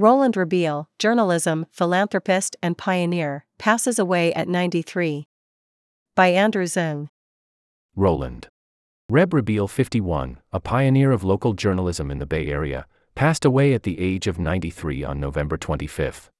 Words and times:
Rowland 0.00 0.36
Rebele, 0.36 0.86
journalism, 1.00 1.66
philanthropist, 1.72 2.56
and 2.62 2.78
pioneer, 2.78 3.44
passes 3.58 3.98
away 3.98 4.32
at 4.32 4.46
93. 4.46 5.26
By 6.14 6.28
Andrew 6.28 6.66
Zung. 6.66 7.08
Rowland. 7.96 8.46
Reb 9.10 9.30
Rebele 9.30 9.68
51, 9.68 10.38
a 10.52 10.60
pioneer 10.60 11.10
of 11.10 11.24
local 11.24 11.52
journalism 11.52 12.12
in 12.12 12.20
the 12.20 12.26
Bay 12.26 12.46
Area, 12.46 12.86
passed 13.16 13.44
away 13.44 13.74
at 13.74 13.82
the 13.82 13.98
age 13.98 14.28
of 14.28 14.38
93 14.38 15.02
on 15.02 15.18
November 15.18 15.56
25. 15.56 16.30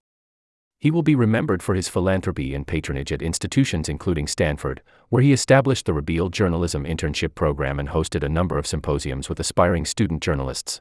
He 0.78 0.92
will 0.92 1.02
be 1.02 1.16
remembered 1.16 1.60
for 1.60 1.74
his 1.74 1.88
philanthropy 1.88 2.54
and 2.54 2.64
patronage 2.64 3.10
at 3.10 3.22
institutions 3.22 3.88
including 3.88 4.28
Stanford, 4.28 4.82
where 5.08 5.20
he 5.20 5.32
established 5.32 5.86
the 5.86 5.94
Rebele 5.94 6.30
Journalism 6.30 6.84
Internship 6.84 7.34
Program 7.34 7.80
and 7.80 7.88
hosted 7.88 8.22
a 8.22 8.28
number 8.28 8.56
of 8.56 8.68
symposiums 8.68 9.28
with 9.28 9.40
aspiring 9.40 9.84
student 9.84 10.22
journalists. 10.22 10.80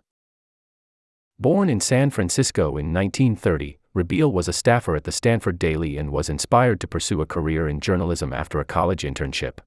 Born 1.40 1.70
in 1.70 1.80
San 1.80 2.10
Francisco 2.10 2.78
in 2.78 2.92
1930, 2.92 3.78
Rebele 3.96 4.32
was 4.32 4.48
a 4.48 4.54
staffer 4.54 4.96
at 4.96 5.04
the 5.04 5.12
Stanford 5.12 5.60
Daily 5.60 5.96
and 5.96 6.12
was 6.12 6.30
inspired 6.30 6.80
to 6.80 6.88
pursue 6.88 7.22
a 7.22 7.28
career 7.28 7.70
in 7.70 7.80
journalism 7.80 8.34
after 8.34 8.60
a 8.60 8.66
college 8.66 9.04
internship. 9.04 9.60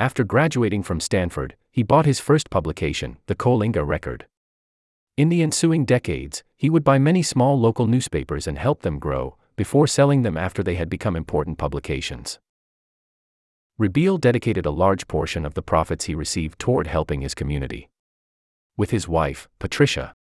After 0.00 0.24
graduating 0.24 0.82
from 0.82 0.98
Stanford, 0.98 1.54
he 1.70 1.84
bought 1.84 2.04
his 2.04 2.18
first 2.18 2.50
publication, 2.50 3.18
the 3.26 3.36
Coalinga 3.36 3.86
Record. 3.86 4.26
In 5.16 5.28
the 5.28 5.40
ensuing 5.40 5.84
decades, 5.84 6.42
he 6.56 6.68
would 6.68 6.82
buy 6.82 6.98
many 6.98 7.22
small 7.22 7.56
local 7.60 7.86
newspapers 7.86 8.48
and 8.48 8.58
help 8.58 8.82
them 8.82 8.98
grow, 8.98 9.36
before 9.54 9.86
selling 9.86 10.22
them 10.22 10.36
after 10.36 10.64
they 10.64 10.74
had 10.74 10.90
become 10.90 11.14
important 11.14 11.58
publications. 11.58 12.40
Rebele 13.78 14.20
dedicated 14.20 14.66
a 14.66 14.72
large 14.72 15.06
portion 15.06 15.46
of 15.46 15.54
the 15.54 15.62
profits 15.62 16.06
he 16.06 16.16
received 16.16 16.58
toward 16.58 16.88
helping 16.88 17.20
his 17.20 17.36
community. 17.36 17.88
With 18.76 18.90
his 18.90 19.06
wife, 19.06 19.48
Patricia, 19.60 20.14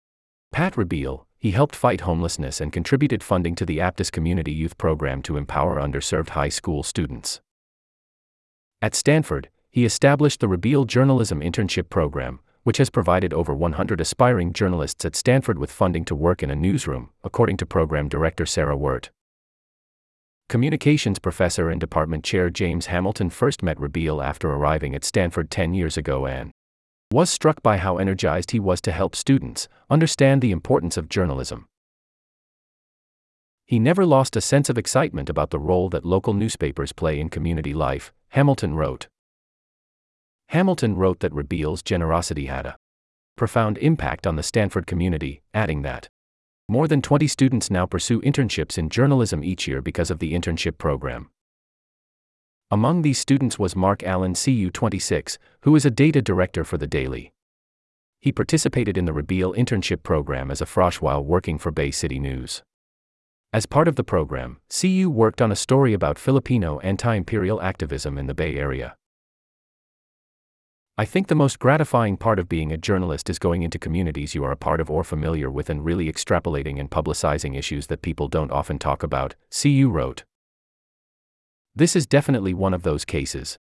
Pat 0.52 0.74
Rebele, 0.74 1.24
he 1.38 1.52
helped 1.52 1.76
fight 1.76 2.02
homelessness 2.02 2.60
and 2.60 2.72
contributed 2.72 3.22
funding 3.22 3.54
to 3.54 3.64
the 3.64 3.78
Aptus 3.78 4.10
Community 4.10 4.52
Youth 4.52 4.76
Program 4.76 5.22
to 5.22 5.36
empower 5.36 5.80
underserved 5.80 6.30
high 6.30 6.48
school 6.48 6.82
students. 6.82 7.40
At 8.82 8.94
Stanford, 8.94 9.48
he 9.70 9.84
established 9.84 10.40
the 10.40 10.48
Rebele 10.48 10.86
Journalism 10.86 11.40
Internship 11.40 11.88
Program, 11.88 12.40
which 12.64 12.78
has 12.78 12.90
provided 12.90 13.32
over 13.32 13.54
100 13.54 14.00
aspiring 14.00 14.52
journalists 14.52 15.04
at 15.04 15.16
Stanford 15.16 15.58
with 15.58 15.70
funding 15.70 16.04
to 16.04 16.14
work 16.14 16.42
in 16.42 16.50
a 16.50 16.56
newsroom, 16.56 17.10
according 17.22 17.56
to 17.58 17.64
program 17.64 18.08
director 18.08 18.44
Sarah 18.44 18.76
Wirt. 18.76 19.10
Communications 20.48 21.20
professor 21.20 21.70
and 21.70 21.80
department 21.80 22.24
chair 22.24 22.50
James 22.50 22.86
Hamilton 22.86 23.30
first 23.30 23.62
met 23.62 23.78
Rebele 23.78 24.22
after 24.22 24.50
arriving 24.50 24.94
at 24.96 25.04
Stanford 25.04 25.50
10 25.50 25.74
years 25.74 25.96
ago 25.96 26.26
and 26.26 26.50
was 27.12 27.28
struck 27.28 27.60
by 27.62 27.76
how 27.76 27.98
energized 27.98 28.52
he 28.52 28.60
was 28.60 28.80
to 28.80 28.92
help 28.92 29.16
students 29.16 29.68
understand 29.88 30.40
the 30.40 30.52
importance 30.52 30.96
of 30.96 31.08
journalism. 31.08 31.66
He 33.66 33.78
never 33.78 34.06
lost 34.06 34.36
a 34.36 34.40
sense 34.40 34.68
of 34.68 34.78
excitement 34.78 35.28
about 35.28 35.50
the 35.50 35.58
role 35.58 35.88
that 35.90 36.04
local 36.04 36.34
newspapers 36.34 36.92
play 36.92 37.18
in 37.18 37.28
community 37.28 37.74
life, 37.74 38.12
Hamilton 38.28 38.74
wrote. 38.74 39.08
Hamilton 40.48 40.96
wrote 40.96 41.20
that 41.20 41.32
Rebele's 41.32 41.82
generosity 41.82 42.46
had 42.46 42.66
a 42.66 42.76
profound 43.36 43.78
impact 43.78 44.26
on 44.26 44.36
the 44.36 44.42
Stanford 44.42 44.86
community, 44.86 45.42
adding 45.54 45.82
that 45.82 46.08
more 46.68 46.86
than 46.86 47.02
20 47.02 47.26
students 47.26 47.70
now 47.70 47.86
pursue 47.86 48.20
internships 48.20 48.78
in 48.78 48.88
journalism 48.88 49.42
each 49.42 49.66
year 49.66 49.82
because 49.82 50.10
of 50.10 50.20
the 50.20 50.32
internship 50.32 50.78
program. 50.78 51.30
Among 52.72 53.02
these 53.02 53.18
students 53.18 53.58
was 53.58 53.74
Mark 53.74 54.04
Allen 54.04 54.34
CU26, 54.34 55.38
who 55.62 55.74
is 55.74 55.84
a 55.84 55.90
data 55.90 56.22
director 56.22 56.62
for 56.62 56.78
the 56.78 56.86
Daily. 56.86 57.32
He 58.20 58.30
participated 58.30 58.96
in 58.96 59.06
the 59.06 59.12
Rebele 59.12 59.56
internship 59.56 60.04
program 60.04 60.52
as 60.52 60.60
a 60.60 60.66
frosh 60.66 61.00
while 61.00 61.24
working 61.24 61.58
for 61.58 61.72
Bay 61.72 61.90
City 61.90 62.20
News. 62.20 62.62
As 63.52 63.66
part 63.66 63.88
of 63.88 63.96
the 63.96 64.04
program, 64.04 64.60
CU 64.68 65.10
worked 65.10 65.42
on 65.42 65.50
a 65.50 65.56
story 65.56 65.92
about 65.92 66.16
Filipino 66.16 66.78
anti 66.78 67.12
imperial 67.12 67.60
activism 67.60 68.16
in 68.16 68.28
the 68.28 68.34
Bay 68.34 68.54
Area. 68.54 68.94
I 70.96 71.04
think 71.06 71.26
the 71.26 71.34
most 71.34 71.58
gratifying 71.58 72.16
part 72.16 72.38
of 72.38 72.48
being 72.48 72.70
a 72.70 72.76
journalist 72.76 73.28
is 73.28 73.40
going 73.40 73.62
into 73.62 73.80
communities 73.80 74.36
you 74.36 74.44
are 74.44 74.52
a 74.52 74.56
part 74.56 74.80
of 74.80 74.88
or 74.88 75.02
familiar 75.02 75.50
with 75.50 75.70
and 75.70 75.84
really 75.84 76.12
extrapolating 76.12 76.78
and 76.78 76.88
publicizing 76.88 77.58
issues 77.58 77.88
that 77.88 78.02
people 78.02 78.28
don't 78.28 78.52
often 78.52 78.78
talk 78.78 79.02
about, 79.02 79.34
CU 79.50 79.88
wrote. 79.90 80.22
This 81.74 81.94
is 81.94 82.06
definitely 82.06 82.54
one 82.54 82.74
of 82.74 82.82
those 82.82 83.04
cases. 83.04 83.56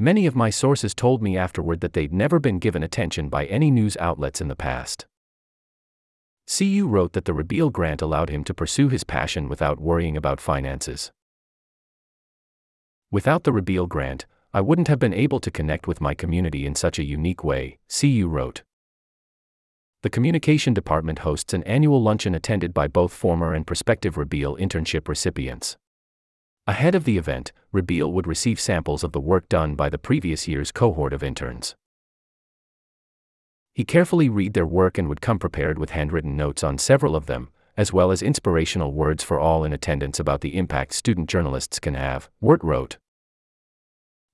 Many 0.00 0.26
of 0.26 0.34
my 0.34 0.50
sources 0.50 0.94
told 0.94 1.22
me 1.22 1.36
afterward 1.36 1.80
that 1.80 1.92
they'd 1.92 2.12
never 2.12 2.40
been 2.40 2.58
given 2.58 2.82
attention 2.82 3.28
by 3.28 3.46
any 3.46 3.70
news 3.70 3.96
outlets 3.98 4.40
in 4.40 4.48
the 4.48 4.56
past. 4.56 5.06
CU 6.46 6.88
wrote 6.88 7.12
that 7.12 7.24
the 7.24 7.32
Rebele 7.32 7.70
grant 7.70 8.02
allowed 8.02 8.28
him 8.28 8.42
to 8.44 8.54
pursue 8.54 8.88
his 8.88 9.04
passion 9.04 9.48
without 9.48 9.80
worrying 9.80 10.16
about 10.16 10.40
finances. 10.40 11.12
Without 13.12 13.44
the 13.44 13.52
Rebele 13.52 13.88
grant, 13.88 14.26
I 14.52 14.60
wouldn't 14.60 14.88
have 14.88 14.98
been 14.98 15.14
able 15.14 15.38
to 15.40 15.50
connect 15.50 15.86
with 15.86 16.00
my 16.00 16.14
community 16.14 16.66
in 16.66 16.74
such 16.74 16.98
a 16.98 17.04
unique 17.04 17.44
way, 17.44 17.78
CU 17.88 18.26
wrote. 18.28 18.64
The 20.02 20.10
communication 20.10 20.74
department 20.74 21.20
hosts 21.20 21.54
an 21.54 21.62
annual 21.62 22.02
luncheon 22.02 22.34
attended 22.34 22.74
by 22.74 22.88
both 22.88 23.12
former 23.12 23.54
and 23.54 23.66
prospective 23.66 24.16
Rebele 24.16 24.58
internship 24.58 25.06
recipients. 25.06 25.76
Ahead 26.64 26.94
of 26.94 27.02
the 27.02 27.18
event, 27.18 27.50
Rebele 27.72 28.12
would 28.12 28.28
receive 28.28 28.60
samples 28.60 29.02
of 29.02 29.10
the 29.10 29.20
work 29.20 29.48
done 29.48 29.74
by 29.74 29.88
the 29.88 29.98
previous 29.98 30.46
year's 30.46 30.70
cohort 30.70 31.12
of 31.12 31.20
interns. 31.20 31.74
He 33.74 33.84
carefully 33.84 34.28
read 34.28 34.54
their 34.54 34.66
work 34.66 34.96
and 34.96 35.08
would 35.08 35.20
come 35.20 35.40
prepared 35.40 35.76
with 35.76 35.90
handwritten 35.90 36.36
notes 36.36 36.62
on 36.62 36.78
several 36.78 37.16
of 37.16 37.26
them, 37.26 37.48
as 37.76 37.92
well 37.92 38.12
as 38.12 38.22
inspirational 38.22 38.92
words 38.92 39.24
for 39.24 39.40
all 39.40 39.64
in 39.64 39.72
attendance 39.72 40.20
about 40.20 40.40
the 40.40 40.56
impact 40.56 40.92
student 40.92 41.28
journalists 41.28 41.80
can 41.80 41.94
have, 41.94 42.30
Wirt 42.40 42.62
wrote. 42.62 42.98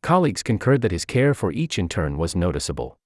Colleagues 0.03 0.43
concurred 0.43 0.83
that 0.83 0.93
his 0.93 1.07
care 1.07 1.33
for 1.33 1.51
each 1.53 1.79
intern 1.79 2.19
was 2.19 2.37
noticeable. 2.37 2.99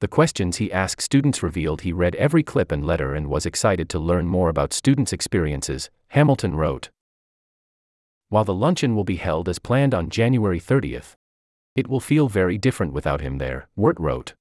The 0.00 0.08
questions 0.08 0.58
he 0.58 0.70
asked 0.70 1.00
students 1.00 1.42
revealed 1.42 1.80
he 1.80 1.94
read 1.94 2.14
every 2.16 2.42
clip 2.42 2.70
and 2.70 2.84
letter 2.84 3.14
and 3.14 3.28
was 3.28 3.46
excited 3.46 3.88
to 3.90 3.98
learn 3.98 4.26
more 4.26 4.50
about 4.50 4.74
students' 4.74 5.14
experiences, 5.14 5.88
Hamilton 6.08 6.56
wrote 6.56 6.90
while 8.32 8.44
the 8.44 8.54
luncheon 8.54 8.94
will 8.96 9.04
be 9.04 9.16
held 9.16 9.46
as 9.46 9.58
planned 9.58 9.92
on 9.92 10.08
January 10.08 10.58
30th. 10.58 11.12
It 11.76 11.86
will 11.86 12.00
feel 12.00 12.28
very 12.30 12.56
different 12.56 12.94
without 12.94 13.20
him 13.20 13.36
there, 13.36 13.68
Wirt 13.76 14.00
wrote. 14.00 14.32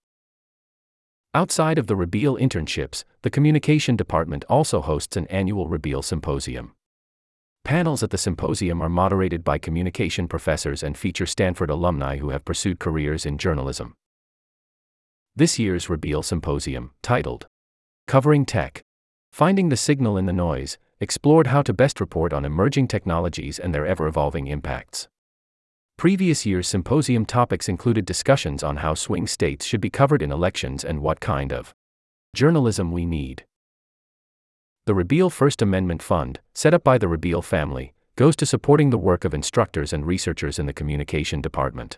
Outside 1.33 1.77
of 1.77 1.87
the 1.87 1.97
Rebele 1.97 2.39
internships, 2.39 3.03
the 3.21 3.29
communication 3.29 3.97
department 3.97 4.45
also 4.47 4.79
hosts 4.79 5.17
an 5.17 5.27
annual 5.27 5.67
Rebele 5.67 6.05
symposium. 6.05 6.71
Panels 7.65 8.01
at 8.01 8.11
the 8.11 8.17
symposium 8.17 8.81
are 8.81 8.87
moderated 8.87 9.43
by 9.43 9.57
communication 9.57 10.25
professors 10.29 10.83
and 10.83 10.97
feature 10.97 11.25
Stanford 11.25 11.69
alumni 11.69 12.15
who 12.15 12.29
have 12.29 12.45
pursued 12.45 12.79
careers 12.79 13.25
in 13.25 13.37
journalism. 13.37 13.93
This 15.35 15.59
year's 15.59 15.87
Rebele 15.87 16.23
symposium, 16.23 16.91
titled 17.01 17.45
Covering 18.07 18.45
Tech 18.45 18.83
Finding 19.33 19.67
the 19.67 19.75
Signal 19.75 20.17
in 20.17 20.27
the 20.27 20.33
Noise, 20.33 20.77
explored 21.01 21.47
how 21.47 21.63
to 21.63 21.73
best 21.73 21.99
report 21.99 22.31
on 22.31 22.45
emerging 22.45 22.87
technologies 22.87 23.57
and 23.57 23.73
their 23.73 23.85
ever 23.85 24.07
evolving 24.07 24.45
impacts. 24.47 25.09
Previous 25.97 26.45
year's 26.45 26.67
symposium 26.67 27.25
topics 27.25 27.67
included 27.67 28.05
discussions 28.05 28.63
on 28.63 28.77
how 28.77 28.93
swing 28.93 29.25
states 29.27 29.65
should 29.65 29.81
be 29.81 29.89
covered 29.89 30.21
in 30.21 30.31
elections 30.31 30.85
and 30.85 31.01
what 31.01 31.19
kind 31.19 31.51
of 31.51 31.73
journalism 32.35 32.91
we 32.91 33.05
need. 33.05 33.45
The 34.85 34.93
Rebele 34.93 35.31
First 35.31 35.61
Amendment 35.61 36.01
Fund, 36.01 36.39
set 36.53 36.73
up 36.73 36.83
by 36.83 36.97
the 36.97 37.07
Rebele 37.07 37.43
family, 37.43 37.93
goes 38.15 38.35
to 38.35 38.45
supporting 38.45 38.91
the 38.91 38.97
work 38.97 39.25
of 39.25 39.33
instructors 39.33 39.93
and 39.93 40.05
researchers 40.05 40.59
in 40.59 40.67
the 40.67 40.73
communication 40.73 41.41
department. 41.41 41.97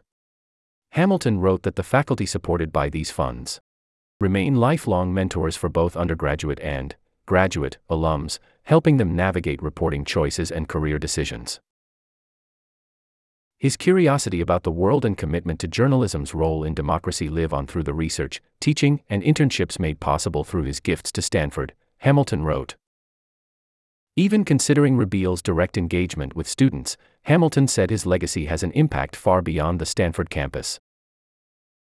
Hamilton 0.92 1.40
wrote 1.40 1.63
that 1.63 1.75
the 1.75 1.84
faculty 1.84 2.25
supported 2.25 2.72
by 2.72 2.90
these 2.90 3.12
funds 3.12 3.59
remain 4.22 4.56
lifelong 4.56 5.13
mentors 5.13 5.58
for 5.58 5.68
both 5.68 5.97
undergraduate 5.97 6.59
and 6.62 6.96
graduate 7.25 7.78
alums, 7.90 8.39
helping 8.63 8.98
them 8.98 9.15
navigate 9.15 9.62
reporting 9.62 10.06
choices 10.06 10.51
and 10.51 10.69
career 10.69 10.98
decisions. 10.98 11.60
His 13.57 13.77
curiosity 13.77 14.42
about 14.42 14.63
the 14.63 14.71
world 14.71 15.06
and 15.06 15.18
commitment 15.18 15.60
to 15.62 15.69
journalism's 15.69 16.33
role 16.33 16.65
in 16.65 16.74
democracy 16.74 17.30
live 17.30 17.54
on 17.54 17.65
through 17.65 17.83
the 17.83 17.94
research, 17.94 18.42
teaching, 18.60 19.01
and 19.10 19.24
internships 19.24 19.80
made 19.80 20.01
possible 20.01 20.44
through 20.44 20.63
his 20.63 20.81
gifts 20.81 21.13
to 21.13 21.21
Stanford, 21.21 21.74
Hamilton 22.00 22.44
wrote. 22.44 22.75
Even 24.18 24.44
considering 24.44 24.98
Rebele's 24.98 25.42
direct 25.42 25.77
engagement 25.77 26.36
with 26.36 26.48
students, 26.48 26.98
Hamilton 27.24 27.68
said 27.68 27.89
his 27.89 28.06
legacy 28.06 28.45
has 28.45 28.63
an 28.63 28.71
impact 28.74 29.15
far 29.15 29.42
beyond 29.42 29.80
the 29.80 29.86
Stanford 29.86 30.30
campus. 30.30 30.80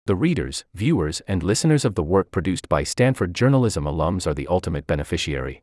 The 0.06 0.14
readers, 0.14 0.64
viewers, 0.74 1.20
and 1.26 1.42
listeners 1.42 1.84
of 1.84 1.94
the 1.94 2.02
work 2.02 2.30
produced 2.30 2.68
by 2.68 2.84
Stanford 2.84 3.34
journalism 3.34 3.84
alums 3.84 4.26
are 4.26 4.34
the 4.34 4.46
ultimate 4.48 4.86
beneficiary. 4.86 5.62